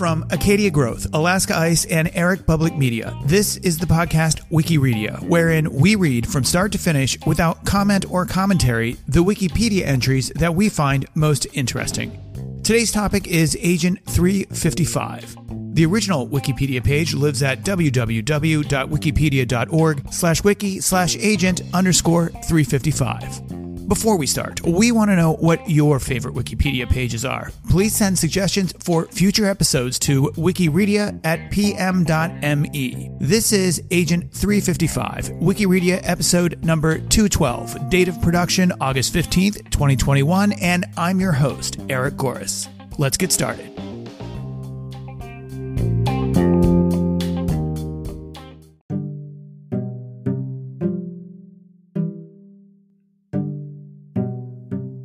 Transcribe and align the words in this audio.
From 0.00 0.24
Acadia 0.30 0.70
Growth, 0.70 1.06
Alaska 1.12 1.54
Ice, 1.54 1.84
and 1.84 2.10
Eric 2.14 2.46
Public 2.46 2.74
Media, 2.74 3.14
this 3.26 3.58
is 3.58 3.76
the 3.76 3.84
podcast 3.84 4.40
Wikireadia, 4.50 5.20
wherein 5.28 5.70
we 5.70 5.94
read 5.94 6.26
from 6.26 6.42
start 6.42 6.72
to 6.72 6.78
finish 6.78 7.18
without 7.26 7.66
comment 7.66 8.10
or 8.10 8.24
commentary 8.24 8.96
the 9.08 9.22
Wikipedia 9.22 9.82
entries 9.82 10.30
that 10.36 10.54
we 10.54 10.70
find 10.70 11.04
most 11.14 11.46
interesting. 11.52 12.18
Today's 12.64 12.92
topic 12.92 13.26
is 13.26 13.58
Agent 13.60 13.98
355. 14.06 15.36
The 15.74 15.84
original 15.84 16.26
Wikipedia 16.26 16.82
page 16.82 17.12
lives 17.12 17.42
at 17.42 17.60
www.wikipedia.org 17.60 20.12
slash 20.14 20.44
wiki 20.44 20.80
slash 20.80 21.16
agent 21.18 21.60
underscore 21.74 22.28
355. 22.28 23.59
Before 23.90 24.16
we 24.16 24.28
start, 24.28 24.64
we 24.64 24.92
want 24.92 25.10
to 25.10 25.16
know 25.16 25.32
what 25.32 25.68
your 25.68 25.98
favorite 25.98 26.36
Wikipedia 26.36 26.88
pages 26.88 27.24
are. 27.24 27.50
Please 27.68 27.92
send 27.92 28.16
suggestions 28.16 28.72
for 28.78 29.06
future 29.06 29.46
episodes 29.46 29.98
to 29.98 30.28
wikireadia 30.36 31.18
at 31.24 31.50
pm.me. 31.50 33.10
This 33.18 33.50
is 33.50 33.82
Agent 33.90 34.32
355, 34.32 35.30
Wikireadia 35.40 36.00
episode 36.04 36.64
number 36.64 36.98
212, 36.98 37.90
date 37.90 38.06
of 38.06 38.22
production 38.22 38.72
August 38.80 39.12
15th, 39.12 39.68
2021, 39.72 40.52
and 40.52 40.86
I'm 40.96 41.18
your 41.18 41.32
host, 41.32 41.80
Eric 41.88 42.14
Goris. 42.14 42.68
Let's 42.96 43.16
get 43.16 43.32
started. 43.32 43.79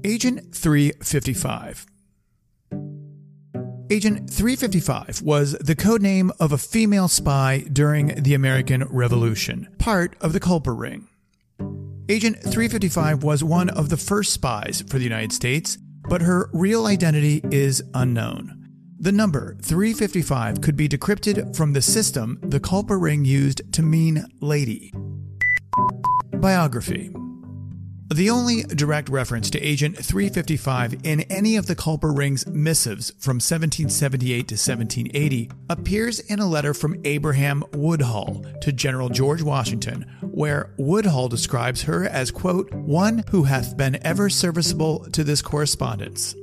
Agent 0.05 0.54
355. 0.54 1.88
Agent 3.90 4.29
355 4.29 5.24
was 5.24 5.54
the 5.54 5.76
codename 5.76 6.29
of 6.40 6.52
a 6.52 6.60
female 6.60 7.07
spy 7.07 7.66
during 7.74 8.10
the 8.21 8.35
American 8.35 8.84
Revolution, 8.84 9.68
part 9.79 10.16
of 10.21 10.32
the 10.32 10.40
Culper 10.40 10.77
Ring. 10.77 11.07
Agent 12.07 12.35
355 12.35 13.24
was 13.24 13.44
one 13.44 13.71
of 13.71 13.90
the 13.90 13.98
first 13.98 14.32
spies 14.32 14.84
for 14.88 14.99
the 14.99 15.04
United 15.04 15.32
States, 15.32 15.79
but 16.07 16.22
her 16.22 16.51
real 16.54 16.85
identity 16.85 17.41
is 17.46 17.82
unknown. 17.96 18.70
The 18.99 19.12
number 19.12 19.57
355 19.63 20.62
could 20.62 20.76
be 20.77 20.88
decrypted 20.88 21.55
from 21.55 21.74
the 21.74 21.82
system 21.82 22.38
the 22.44 22.60
Culper 22.60 23.01
Ring 23.01 23.26
used 23.26 23.74
to 23.74 23.82
mean 23.82 24.24
lady. 24.40 24.94
Biography 26.32 27.12
the 28.13 28.29
only 28.29 28.63
direct 28.63 29.09
reference 29.09 29.49
to 29.49 29.59
Agent 29.59 29.98
355 29.98 31.05
in 31.05 31.21
any 31.21 31.55
of 31.55 31.65
the 31.65 31.75
Culper 31.75 32.15
Ring's 32.15 32.45
missives 32.45 33.09
from 33.20 33.37
1778 33.37 34.48
to 34.48 34.53
1780 34.53 35.49
appears 35.70 36.20
in 36.20 36.39
a 36.39 36.48
letter 36.48 36.76
from 36.76 37.01
Abraham 37.03 37.63
Woodhull 37.73 38.45
to 38.61 38.71
General 38.71 39.09
George 39.09 39.41
Washington, 39.41 40.03
where 40.21 40.73
Woodhull 40.77 41.29
describes 41.29 41.81
her 41.83 42.05
as, 42.05 42.29
quote, 42.29 42.71
one 42.73 43.23
who 43.31 43.43
hath 43.43 43.76
been 43.76 43.98
ever 44.05 44.29
serviceable 44.29 44.99
to 45.11 45.23
this 45.23 45.41
correspondence. 45.41 46.35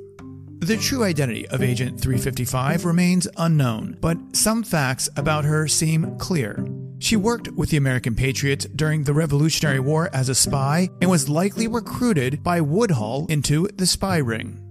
The 0.59 0.77
true 0.77 1.03
identity 1.03 1.47
of 1.49 1.61
Agent 1.61 1.99
355 1.99 2.85
remains 2.85 3.27
unknown, 3.37 3.97
but 4.01 4.17
some 4.33 4.63
facts 4.63 5.09
about 5.15 5.45
her 5.45 5.67
seem 5.67 6.17
clear. 6.17 6.65
She 7.03 7.17
worked 7.17 7.51
with 7.51 7.69
the 7.69 7.75
American 7.75 8.15
Patriots 8.15 8.63
during 8.63 9.03
the 9.03 9.13
Revolutionary 9.13 9.81
War 9.81 10.09
as 10.13 10.29
a 10.29 10.35
spy 10.35 10.89
and 11.01 11.11
was 11.11 11.27
likely 11.27 11.67
recruited 11.67 12.41
by 12.41 12.61
Woodhull 12.61 13.25
into 13.27 13.67
the 13.75 13.85
spy 13.85 14.19
ring. 14.19 14.61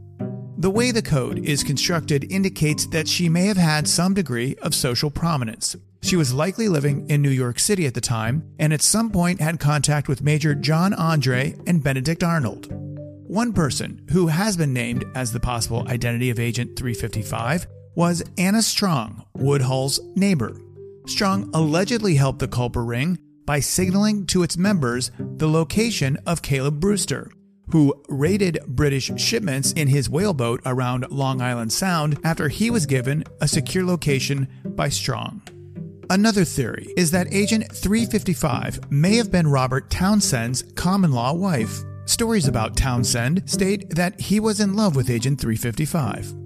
The 0.57 0.71
way 0.71 0.93
the 0.93 1.03
code 1.03 1.41
is 1.41 1.63
constructed 1.63 2.33
indicates 2.33 2.87
that 2.87 3.07
she 3.07 3.29
may 3.29 3.45
have 3.45 3.59
had 3.59 3.87
some 3.87 4.15
degree 4.15 4.57
of 4.63 4.75
social 4.75 5.11
prominence. 5.11 5.77
She 6.01 6.17
was 6.17 6.33
likely 6.33 6.71
living 6.71 7.07
in 7.11 7.21
New 7.21 7.29
York 7.29 7.59
City 7.59 7.85
at 7.85 7.93
the 7.93 8.01
time 8.01 8.51
and 8.59 8.73
at 8.73 8.81
some 8.81 9.11
point 9.11 9.39
had 9.43 9.61
contact 9.61 10.09
with 10.09 10.23
Major 10.23 10.55
John 10.55 10.95
Andre 10.95 11.55
and 11.67 11.85
Benedict 11.85 12.23
Arnold. 12.23 12.69
One 13.29 13.53
person 13.53 14.07
who 14.11 14.29
has 14.29 14.57
been 14.57 14.73
named 14.73 15.05
as 15.15 15.35
the 15.35 15.41
possible 15.41 15.87
identity 15.87 16.31
of 16.31 16.41
Agent 16.41 16.79
355 16.79 17.67
was 17.95 18.23
Anna 18.39 18.63
Strong, 18.63 19.23
Woodhull's 19.35 20.01
neighbor. 20.17 20.57
Strong 21.07 21.51
allegedly 21.53 22.15
helped 22.15 22.39
the 22.39 22.49
Culper 22.49 22.87
Ring 22.87 23.19
by 23.45 23.61
signaling 23.61 24.27
to 24.27 24.43
its 24.43 24.57
members 24.57 25.11
the 25.19 25.49
location 25.49 26.17
of 26.27 26.43
Caleb 26.43 26.81
Brewster, 26.81 27.31
who 27.71 27.95
raided 28.09 28.61
British 28.67 29.11
shipments 29.17 29.73
in 29.73 29.89
his 29.89 30.09
whaleboat 30.09 30.61
around 30.65 31.11
Long 31.11 31.41
Island 31.41 31.73
Sound 31.73 32.19
after 32.23 32.49
he 32.49 32.71
was 32.71 32.87
given 32.87 33.25
a 33.41 33.49
secure 33.49 33.85
location 33.85 34.47
by 34.65 34.89
Strong. 34.89 35.43
Another 36.11 36.45
theory 36.45 36.93
is 36.97 37.11
that 37.11 37.33
Agent 37.33 37.73
355 37.73 38.91
may 38.93 39.17
have 39.17 39.33
been 39.33 39.49
Robert 39.49 39.91
Townsend's 39.91 40.63
common 40.75 41.11
law 41.11 41.33
wife. 41.33 41.81
Stories 42.05 42.49
about 42.49 42.77
Townsend 42.77 43.49
state 43.49 43.91
that 43.91 44.21
he 44.21 44.39
was 44.39 44.61
in 44.61 44.75
love 44.75 44.95
with 44.95 45.09
Agent 45.09 45.41
355. 45.41 46.42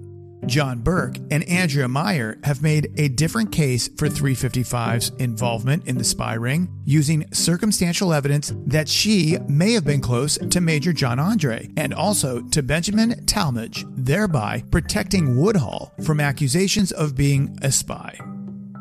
John 0.47 0.79
Burke 0.79 1.17
and 1.29 1.43
Andrea 1.43 1.87
Meyer 1.87 2.39
have 2.43 2.61
made 2.61 2.91
a 2.97 3.09
different 3.09 3.51
case 3.51 3.89
for 3.97 4.07
355's 4.07 5.09
involvement 5.19 5.87
in 5.87 5.97
the 5.97 6.03
spy 6.03 6.35
ring 6.35 6.69
using 6.85 7.25
circumstantial 7.33 8.13
evidence 8.13 8.53
that 8.65 8.87
she 8.87 9.37
may 9.47 9.73
have 9.73 9.85
been 9.85 10.01
close 10.01 10.37
to 10.37 10.61
Major 10.61 10.93
John 10.93 11.19
Andre 11.19 11.69
and 11.75 11.93
also 11.93 12.41
to 12.41 12.63
Benjamin 12.63 13.25
Tallmadge, 13.25 13.85
thereby 13.97 14.63
protecting 14.71 15.37
Woodhull 15.37 15.93
from 16.05 16.19
accusations 16.19 16.91
of 16.93 17.15
being 17.15 17.57
a 17.61 17.71
spy. 17.71 18.17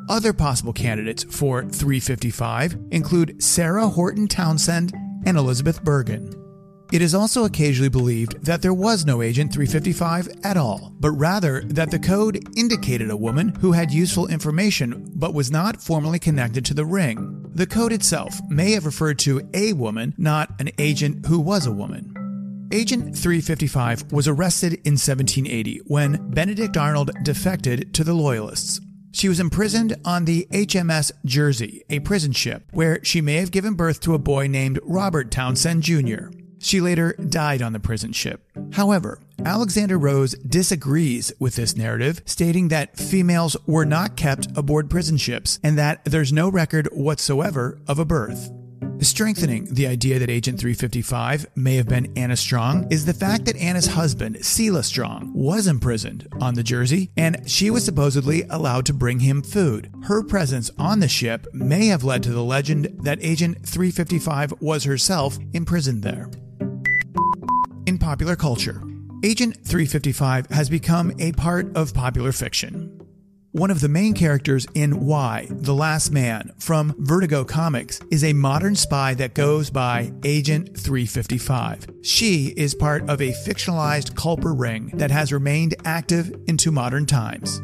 Other 0.08 0.32
possible 0.32 0.72
candidates 0.72 1.24
for 1.24 1.62
355 1.62 2.76
include 2.92 3.42
Sarah 3.42 3.88
Horton 3.88 4.28
Townsend 4.28 4.94
and 5.26 5.36
Elizabeth 5.36 5.82
Burgin. 5.82 6.45
It 6.92 7.02
is 7.02 7.14
also 7.14 7.44
occasionally 7.44 7.88
believed 7.88 8.44
that 8.44 8.62
there 8.62 8.72
was 8.72 9.04
no 9.04 9.20
Agent 9.20 9.52
355 9.52 10.28
at 10.44 10.56
all, 10.56 10.92
but 11.00 11.10
rather 11.10 11.62
that 11.62 11.90
the 11.90 11.98
code 11.98 12.40
indicated 12.56 13.10
a 13.10 13.16
woman 13.16 13.48
who 13.60 13.72
had 13.72 13.90
useful 13.90 14.28
information 14.28 15.10
but 15.16 15.34
was 15.34 15.50
not 15.50 15.82
formally 15.82 16.20
connected 16.20 16.64
to 16.66 16.74
the 16.74 16.84
ring. 16.84 17.44
The 17.54 17.66
code 17.66 17.92
itself 17.92 18.38
may 18.48 18.72
have 18.72 18.86
referred 18.86 19.18
to 19.20 19.48
a 19.52 19.72
woman, 19.72 20.14
not 20.16 20.60
an 20.60 20.70
agent 20.78 21.26
who 21.26 21.40
was 21.40 21.66
a 21.66 21.72
woman. 21.72 22.68
Agent 22.72 23.16
355 23.16 24.12
was 24.12 24.28
arrested 24.28 24.74
in 24.84 24.94
1780 24.94 25.80
when 25.86 26.30
Benedict 26.30 26.76
Arnold 26.76 27.10
defected 27.22 27.94
to 27.94 28.04
the 28.04 28.14
Loyalists. 28.14 28.80
She 29.12 29.28
was 29.28 29.40
imprisoned 29.40 29.96
on 30.04 30.24
the 30.24 30.46
HMS 30.52 31.10
Jersey, 31.24 31.82
a 31.88 32.00
prison 32.00 32.32
ship, 32.32 32.64
where 32.72 33.02
she 33.02 33.20
may 33.20 33.36
have 33.36 33.50
given 33.50 33.74
birth 33.74 34.00
to 34.00 34.14
a 34.14 34.18
boy 34.18 34.46
named 34.46 34.78
Robert 34.82 35.30
Townsend 35.30 35.82
Jr. 35.82 36.28
She 36.58 36.80
later 36.80 37.12
died 37.14 37.62
on 37.62 37.72
the 37.72 37.80
prison 37.80 38.12
ship. 38.12 38.42
However, 38.72 39.20
Alexander 39.44 39.98
Rose 39.98 40.34
disagrees 40.34 41.32
with 41.38 41.56
this 41.56 41.76
narrative, 41.76 42.22
stating 42.24 42.68
that 42.68 42.96
females 42.96 43.56
were 43.66 43.84
not 43.84 44.16
kept 44.16 44.48
aboard 44.56 44.90
prison 44.90 45.16
ships 45.16 45.60
and 45.62 45.78
that 45.78 46.04
there's 46.04 46.32
no 46.32 46.48
record 46.48 46.88
whatsoever 46.92 47.78
of 47.86 47.98
a 47.98 48.04
birth. 48.04 48.50
Strengthening 49.00 49.66
the 49.74 49.86
idea 49.86 50.18
that 50.18 50.30
Agent 50.30 50.58
355 50.58 51.46
may 51.54 51.76
have 51.76 51.86
been 51.86 52.12
Anna 52.16 52.36
Strong 52.36 52.90
is 52.90 53.04
the 53.04 53.12
fact 53.12 53.44
that 53.44 53.56
Anna's 53.56 53.88
husband, 53.88 54.44
Selah 54.44 54.82
Strong, 54.82 55.32
was 55.34 55.66
imprisoned 55.66 56.26
on 56.40 56.54
the 56.54 56.62
Jersey 56.62 57.10
and 57.16 57.48
she 57.48 57.70
was 57.70 57.84
supposedly 57.84 58.44
allowed 58.48 58.86
to 58.86 58.94
bring 58.94 59.20
him 59.20 59.42
food. 59.42 59.92
Her 60.04 60.22
presence 60.22 60.70
on 60.78 61.00
the 61.00 61.08
ship 61.08 61.46
may 61.52 61.86
have 61.88 62.04
led 62.04 62.22
to 62.22 62.32
the 62.32 62.42
legend 62.42 62.96
that 63.02 63.18
Agent 63.20 63.66
355 63.66 64.54
was 64.60 64.84
herself 64.84 65.38
imprisoned 65.52 66.02
there 66.02 66.30
in 67.86 67.98
popular 67.98 68.36
culture. 68.36 68.82
Agent 69.24 69.54
355 69.64 70.46
has 70.50 70.68
become 70.68 71.12
a 71.18 71.32
part 71.32 71.74
of 71.76 71.94
popular 71.94 72.32
fiction. 72.32 73.00
One 73.52 73.70
of 73.70 73.80
the 73.80 73.88
main 73.88 74.12
characters 74.12 74.66
in 74.74 75.06
Y, 75.06 75.46
The 75.50 75.72
Last 75.72 76.10
Man 76.10 76.52
from 76.58 76.94
Vertigo 76.98 77.42
Comics, 77.42 77.98
is 78.10 78.22
a 78.22 78.34
modern 78.34 78.76
spy 78.76 79.14
that 79.14 79.32
goes 79.32 79.70
by 79.70 80.12
Agent 80.24 80.78
355. 80.78 81.86
She 82.02 82.52
is 82.54 82.74
part 82.74 83.08
of 83.08 83.22
a 83.22 83.32
fictionalized 83.32 84.12
Culper 84.12 84.52
ring 84.54 84.88
that 84.94 85.10
has 85.10 85.32
remained 85.32 85.74
active 85.86 86.34
into 86.46 86.70
modern 86.70 87.06
times. 87.06 87.62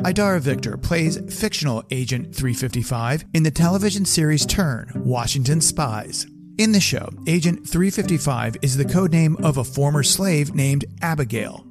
Idara 0.00 0.40
Victor 0.40 0.76
plays 0.76 1.18
fictional 1.34 1.82
Agent 1.90 2.34
355 2.34 3.24
in 3.32 3.44
the 3.44 3.50
television 3.50 4.04
series 4.04 4.44
Turn 4.44 4.92
Washington 4.94 5.62
Spies. 5.62 6.26
In 6.56 6.70
the 6.70 6.80
show, 6.80 7.08
Agent 7.26 7.68
355 7.68 8.58
is 8.62 8.76
the 8.76 8.84
codename 8.84 9.42
of 9.44 9.56
a 9.56 9.64
former 9.64 10.04
slave 10.04 10.54
named 10.54 10.84
Abigail. 11.02 11.66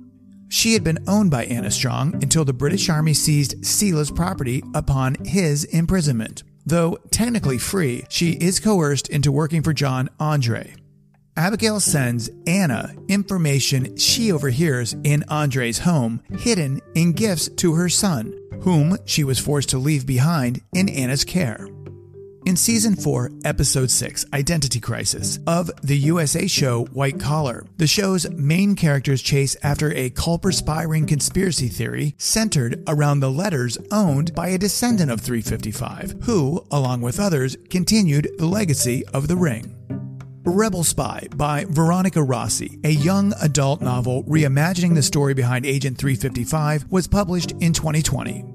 She 0.49 0.73
had 0.73 0.83
been 0.83 0.99
owned 1.07 1.31
by 1.31 1.45
Anna 1.45 1.71
Strong 1.71 2.15
until 2.15 2.43
the 2.43 2.51
British 2.51 2.89
Army 2.89 3.13
seized 3.13 3.63
Selah's 3.63 4.11
property 4.11 4.61
upon 4.73 5.15
his 5.23 5.63
imprisonment. 5.63 6.43
Though 6.65 6.97
technically 7.11 7.57
free, 7.59 8.03
she 8.09 8.31
is 8.33 8.59
coerced 8.59 9.07
into 9.07 9.31
working 9.31 9.61
for 9.61 9.71
John 9.71 10.09
Andre. 10.19 10.75
Abigail 11.37 11.79
sends 11.79 12.29
Anna 12.45 12.93
information 13.07 13.95
she 13.95 14.33
overhears 14.33 14.97
in 15.05 15.23
Andre's 15.29 15.79
home, 15.79 16.21
hidden 16.37 16.81
in 16.93 17.13
gifts 17.13 17.47
to 17.47 17.75
her 17.75 17.87
son, 17.87 18.37
whom 18.61 18.97
she 19.05 19.23
was 19.23 19.39
forced 19.39 19.69
to 19.69 19.77
leave 19.77 20.05
behind 20.05 20.61
in 20.73 20.89
Anna's 20.89 21.23
care. 21.23 21.67
In 22.45 22.57
season 22.57 22.97
4, 22.97 23.31
episode 23.45 23.89
6, 23.89 24.25
Identity 24.33 24.81
Crisis, 24.81 25.39
of 25.47 25.71
the 25.81 25.97
USA 25.97 26.45
show 26.45 26.83
White 26.87 27.17
Collar, 27.17 27.65
the 27.77 27.87
show's 27.87 28.29
main 28.31 28.75
characters 28.75 29.21
chase 29.21 29.55
after 29.63 29.93
a 29.93 30.09
Culper 30.09 30.53
spy 30.53 30.83
ring 30.83 31.05
conspiracy 31.05 31.69
theory 31.69 32.15
centered 32.17 32.83
around 32.85 33.21
the 33.21 33.31
letters 33.31 33.77
owned 33.93 34.35
by 34.35 34.49
a 34.49 34.57
descendant 34.57 35.09
of 35.09 35.21
355, 35.21 36.15
who, 36.23 36.65
along 36.69 36.99
with 36.99 37.17
others, 37.17 37.55
continued 37.69 38.29
the 38.37 38.45
legacy 38.45 39.05
of 39.13 39.29
the 39.29 39.37
ring. 39.37 39.73
Rebel 40.43 40.83
Spy 40.83 41.25
by 41.37 41.65
Veronica 41.69 42.21
Rossi, 42.21 42.77
a 42.83 42.91
young 42.91 43.33
adult 43.41 43.81
novel 43.81 44.25
reimagining 44.25 44.95
the 44.95 45.01
story 45.01 45.33
behind 45.33 45.65
Agent 45.65 45.97
355, 45.97 46.91
was 46.91 47.07
published 47.07 47.53
in 47.61 47.71
2020. 47.71 48.52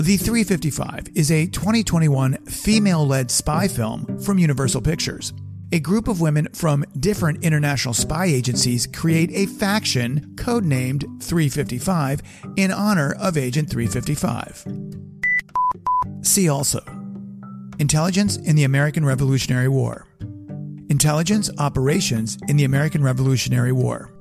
The 0.00 0.16
355 0.16 1.08
is 1.16 1.32
a 1.32 1.46
2021 1.46 2.36
female 2.44 3.04
led 3.04 3.32
spy 3.32 3.66
film 3.66 4.20
from 4.20 4.38
Universal 4.38 4.82
Pictures. 4.82 5.32
A 5.72 5.80
group 5.80 6.06
of 6.06 6.20
women 6.20 6.46
from 6.54 6.84
different 7.00 7.42
international 7.42 7.94
spy 7.94 8.26
agencies 8.26 8.86
create 8.86 9.32
a 9.32 9.46
faction 9.46 10.36
codenamed 10.36 11.20
355 11.20 12.22
in 12.56 12.70
honor 12.70 13.16
of 13.18 13.36
Agent 13.36 13.68
355. 13.68 14.66
See 16.22 16.48
also 16.48 16.80
Intelligence 17.80 18.36
in 18.36 18.54
the 18.54 18.64
American 18.64 19.04
Revolutionary 19.04 19.68
War, 19.68 20.06
Intelligence 20.90 21.50
Operations 21.58 22.38
in 22.46 22.56
the 22.56 22.64
American 22.64 23.02
Revolutionary 23.02 23.72
War. 23.72 24.14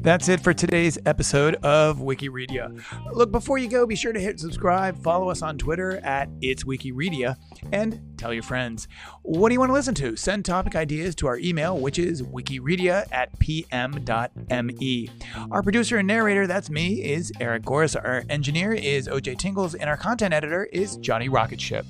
That's 0.00 0.28
it 0.28 0.40
for 0.40 0.54
today's 0.54 0.96
episode 1.06 1.56
of 1.56 1.98
Wikireadia. 1.98 2.82
Look, 3.12 3.32
before 3.32 3.58
you 3.58 3.68
go, 3.68 3.84
be 3.86 3.96
sure 3.96 4.12
to 4.12 4.20
hit 4.20 4.38
subscribe, 4.38 5.02
follow 5.02 5.28
us 5.28 5.42
on 5.42 5.58
Twitter 5.58 5.98
at 5.98 6.28
It's 6.40 6.64
Wikireadia, 6.64 7.36
and 7.72 8.00
tell 8.18 8.34
your 8.34 8.42
friends. 8.42 8.88
What 9.22 9.48
do 9.48 9.54
you 9.54 9.60
want 9.60 9.70
to 9.70 9.74
listen 9.74 9.94
to? 9.96 10.16
Send 10.16 10.44
topic 10.44 10.74
ideas 10.74 11.14
to 11.16 11.26
our 11.26 11.38
email, 11.38 11.78
which 11.78 11.98
is 11.98 12.22
wikireadia 12.22 13.06
at 13.12 13.38
pm.me. 13.38 15.10
Our 15.50 15.62
producer 15.62 15.98
and 15.98 16.08
narrator, 16.08 16.46
that's 16.46 16.70
me, 16.70 17.04
is 17.04 17.32
Eric 17.40 17.62
Goris. 17.62 17.96
Our 17.96 18.24
engineer 18.28 18.72
is 18.72 19.08
OJ 19.08 19.38
Tingles, 19.38 19.74
and 19.74 19.88
our 19.88 19.96
content 19.96 20.34
editor 20.34 20.64
is 20.64 20.96
Johnny 20.96 21.28
Rocketship. 21.28 21.86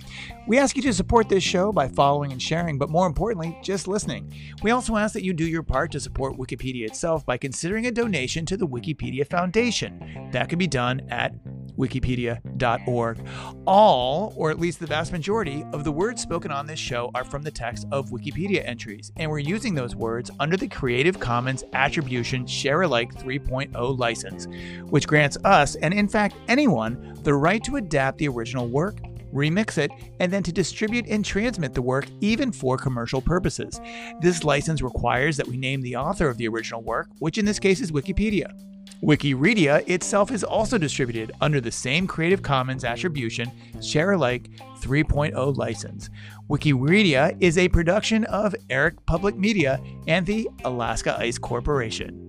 We 0.47 0.59
ask 0.59 0.77
you 0.77 0.83
to 0.83 0.95
support 0.95 1.29
this 1.29 1.43
show 1.43 1.73
by 1.73 1.89
following 1.89 2.33
and 2.33 2.41
sharing, 2.41 2.79
but 2.79 2.91
more 2.91 3.07
importantly, 3.07 3.59
just 3.63 3.89
listening. 3.89 4.33
We 4.63 4.71
also 4.71 4.97
ask 4.97 5.13
that 5.15 5.25
you 5.25 5.33
do 5.33 5.47
your 5.47 5.63
part 5.63 5.93
to 5.93 6.01
support 6.01 6.39
Wikipedia 6.39 6.87
itself 6.87 7.27
by 7.27 7.37
considering 7.37 7.87
a 7.87 7.91
donation 7.91 8.47
to 8.47 8.57
the 8.57 8.67
Wikipedia 8.67 9.27
Foundation. 9.29 10.31
That 10.33 10.49
can 10.49 10.59
be 10.59 10.67
done 10.67 11.03
at 11.11 11.35
wikipedia.org. 11.79 13.19
All, 13.67 14.35
or 14.37 14.51
at 14.51 14.59
least 14.59 14.81
the 14.81 14.87
vast 14.87 15.13
majority, 15.13 15.65
of 15.73 15.85
the 15.85 15.93
words 15.93 16.21
spoken 16.23 16.51
on 16.51 16.67
this 16.67 16.79
show 16.79 17.11
are 17.15 17.25
from 17.25 17.43
the 17.43 17.51
text 17.51 17.87
of 17.93 18.11
Wikipedia 18.11 18.67
entries, 18.67 19.13
and 19.17 19.31
we're 19.31 19.39
using 19.39 19.75
those 19.75 19.95
words 19.95 20.31
under 20.41 20.57
the 20.57 20.69
Creative 20.69 21.19
Commons 21.19 21.65
Attribution 21.73 22.47
Share 22.47 22.83
Alike 22.83 23.15
3.0 23.15 23.99
license, 23.99 24.47
which 24.91 25.07
grants 25.07 25.39
us, 25.45 25.77
and 25.77 25.95
in 25.95 26.09
fact 26.09 26.37
anyone, 26.49 27.19
the 27.23 27.35
right 27.35 27.63
to 27.65 27.77
adapt 27.77 28.19
the 28.19 28.29
original 28.29 28.69
work 28.69 28.97
remix 29.33 29.79
it, 29.79 29.91
and 30.21 30.33
then 30.33 30.43
to 30.43 30.53
distribute 30.53 31.07
and 31.07 31.25
transmit 31.25 31.75
the 31.75 31.83
work 31.83 32.07
even 32.21 32.53
for 32.53 32.77
commercial 32.77 33.21
purposes. 33.21 33.81
This 34.21 34.45
license 34.45 34.83
requires 34.83 35.37
that 35.37 35.47
we 35.47 35.57
name 35.57 35.81
the 35.83 35.97
author 35.97 36.29
of 36.29 36.37
the 36.37 36.49
original 36.49 36.83
work, 36.83 37.09
which 37.19 37.39
in 37.39 37.45
this 37.45 37.59
case 37.59 37.81
is 37.81 37.93
Wikipedia. 37.93 38.51
Wikireadia 39.03 39.89
itself 39.89 40.33
is 40.33 40.43
also 40.43 40.77
distributed 40.77 41.31
under 41.41 41.61
the 41.61 41.71
same 41.71 42.07
Creative 42.07 42.43
Commons 42.43 42.85
Attribution 42.85 43.51
Share 43.81 44.13
Alike 44.13 44.51
3.0 44.81 45.57
license. 45.57 46.11
Wikireadia 46.51 47.37
is 47.41 47.59
a 47.59 47.69
production 47.69 48.25
of 48.25 48.57
Eric 48.71 49.05
Public 49.07 49.37
Media 49.37 49.81
and 50.09 50.27
the 50.27 50.49
Alaska 50.65 51.17
Ice 51.21 51.39
Corporation. 51.39 52.28